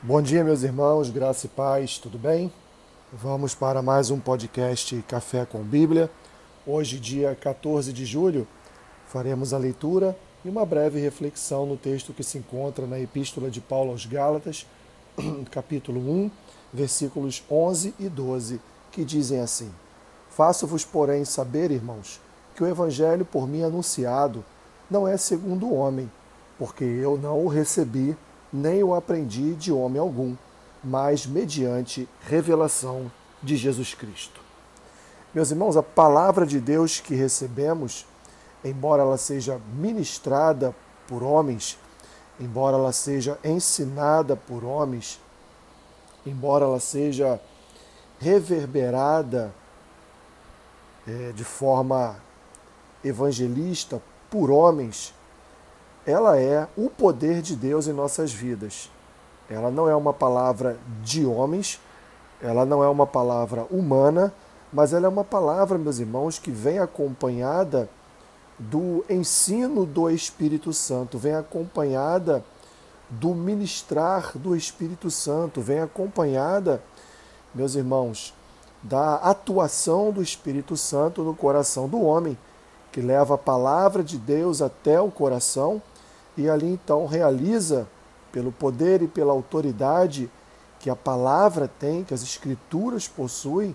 [0.00, 2.52] Bom dia, meus irmãos, graça e paz, tudo bem?
[3.12, 6.08] Vamos para mais um podcast Café com Bíblia.
[6.64, 8.46] Hoje, dia 14 de julho,
[9.08, 13.60] faremos a leitura e uma breve reflexão no texto que se encontra na Epístola de
[13.60, 14.64] Paulo aos Gálatas,
[15.50, 16.30] capítulo 1,
[16.72, 18.60] versículos 11 e 12,
[18.92, 19.68] que dizem assim:
[20.30, 22.20] Faço-vos, porém, saber, irmãos,
[22.54, 24.44] que o evangelho por mim anunciado
[24.88, 26.08] não é segundo o homem,
[26.56, 28.16] porque eu não o recebi
[28.52, 30.36] nem o aprendi de homem algum,
[30.82, 33.10] mas mediante revelação
[33.42, 34.40] de Jesus Cristo.
[35.34, 38.06] Meus irmãos, a palavra de Deus que recebemos,
[38.64, 40.74] embora ela seja ministrada
[41.06, 41.78] por homens,
[42.40, 45.20] embora ela seja ensinada por homens,
[46.24, 47.40] embora ela seja
[48.18, 49.52] reverberada
[51.06, 52.16] é, de forma
[53.04, 55.14] evangelista por homens,
[56.08, 58.90] ela é o poder de Deus em nossas vidas.
[59.46, 61.78] Ela não é uma palavra de homens,
[62.40, 64.32] ela não é uma palavra humana,
[64.72, 67.90] mas ela é uma palavra, meus irmãos, que vem acompanhada
[68.58, 72.42] do ensino do Espírito Santo, vem acompanhada
[73.10, 76.82] do ministrar do Espírito Santo, vem acompanhada,
[77.54, 78.32] meus irmãos,
[78.82, 82.38] da atuação do Espírito Santo no coração do homem,
[82.90, 85.82] que leva a palavra de Deus até o coração
[86.38, 87.88] e ali então realiza,
[88.30, 90.30] pelo poder e pela autoridade
[90.78, 93.74] que a palavra tem, que as escrituras possuem,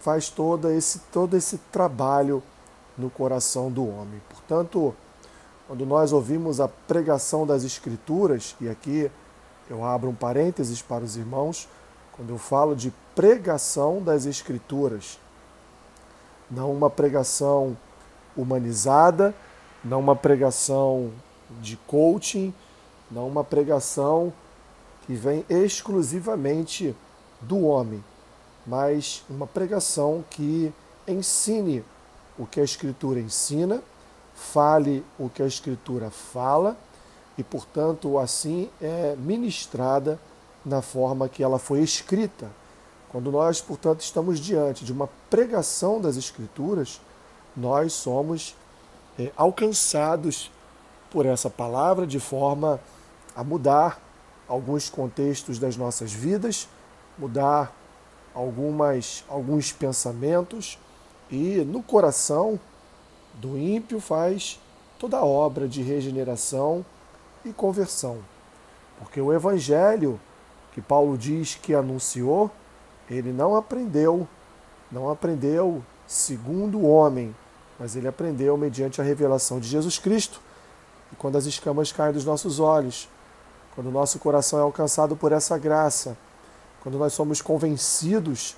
[0.00, 2.42] faz todo esse, todo esse trabalho
[2.98, 4.20] no coração do homem.
[4.28, 4.92] Portanto,
[5.68, 9.08] quando nós ouvimos a pregação das escrituras, e aqui
[9.70, 11.68] eu abro um parênteses para os irmãos,
[12.16, 15.20] quando eu falo de pregação das escrituras,
[16.50, 17.76] não uma pregação
[18.36, 19.32] humanizada,
[19.84, 21.12] não uma pregação
[21.60, 22.52] de coaching,
[23.10, 24.32] não uma pregação
[25.06, 26.94] que vem exclusivamente
[27.40, 28.02] do homem,
[28.66, 30.72] mas uma pregação que
[31.06, 31.84] ensine
[32.38, 33.82] o que a Escritura ensina,
[34.34, 36.76] fale o que a Escritura fala
[37.36, 40.18] e, portanto, assim é ministrada
[40.64, 42.50] na forma que ela foi escrita.
[43.10, 47.00] Quando nós, portanto, estamos diante de uma pregação das Escrituras,
[47.56, 48.56] nós somos
[49.18, 50.50] é, alcançados
[51.14, 52.80] por essa palavra de forma
[53.36, 54.02] a mudar
[54.48, 56.68] alguns contextos das nossas vidas,
[57.16, 57.72] mudar
[58.34, 60.76] algumas, alguns pensamentos
[61.30, 62.58] e no coração
[63.34, 64.60] do ímpio faz
[64.98, 66.84] toda a obra de regeneração
[67.44, 68.18] e conversão.
[68.98, 70.18] Porque o evangelho
[70.72, 72.50] que Paulo diz que anunciou,
[73.08, 74.26] ele não aprendeu,
[74.90, 77.32] não aprendeu segundo o homem,
[77.78, 80.40] mas ele aprendeu mediante a revelação de Jesus Cristo
[81.24, 83.08] quando as escamas caem dos nossos olhos,
[83.74, 86.18] quando o nosso coração é alcançado por essa graça,
[86.82, 88.54] quando nós somos convencidos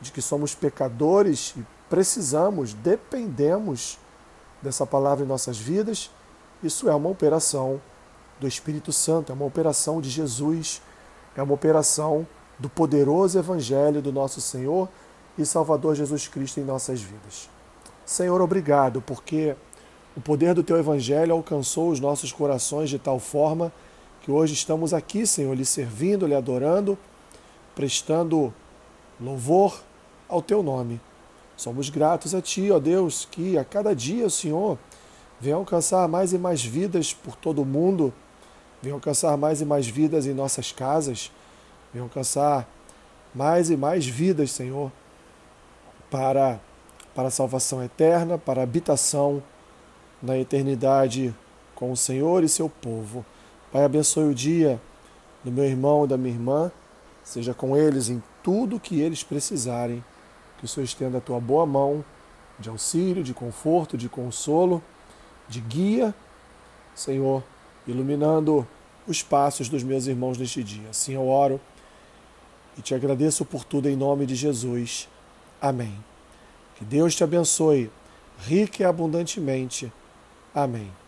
[0.00, 3.98] de que somos pecadores e precisamos, dependemos
[4.62, 6.08] dessa palavra em nossas vidas,
[6.62, 7.82] isso é uma operação
[8.38, 10.80] do Espírito Santo, é uma operação de Jesus,
[11.36, 12.24] é uma operação
[12.56, 14.88] do poderoso Evangelho do nosso Senhor
[15.36, 17.50] e Salvador Jesus Cristo em nossas vidas.
[18.04, 19.56] Senhor, obrigado, porque
[20.16, 23.70] o poder do teu evangelho alcançou os nossos corações de tal forma
[24.22, 26.98] que hoje estamos aqui, Senhor, lhe servindo, lhe adorando,
[27.74, 28.52] prestando
[29.20, 29.78] louvor
[30.26, 31.00] ao teu nome.
[31.54, 34.78] Somos gratos a ti, ó Deus, que a cada dia, Senhor,
[35.38, 38.12] vem alcançar mais e mais vidas por todo o mundo,
[38.82, 41.30] vem alcançar mais e mais vidas em nossas casas,
[41.92, 42.66] vem alcançar
[43.34, 44.90] mais e mais vidas, Senhor,
[46.10, 46.58] para,
[47.14, 49.42] para a salvação eterna, para a habitação
[50.26, 51.34] na eternidade
[51.74, 53.24] com o Senhor e seu povo.
[53.72, 54.80] Pai, abençoe o dia
[55.44, 56.72] do meu irmão e da minha irmã,
[57.22, 60.04] seja com eles em tudo que eles precisarem.
[60.58, 62.04] Que o Senhor estenda a tua boa mão
[62.58, 64.82] de auxílio, de conforto, de consolo,
[65.48, 66.14] de guia,
[66.94, 67.44] Senhor,
[67.86, 68.66] iluminando
[69.06, 70.88] os passos dos meus irmãos neste dia.
[70.90, 71.60] Assim eu oro
[72.76, 75.08] e te agradeço por tudo em nome de Jesus.
[75.60, 75.94] Amém.
[76.76, 77.90] Que Deus te abençoe
[78.38, 79.92] rica e abundantemente
[80.56, 81.05] Amém.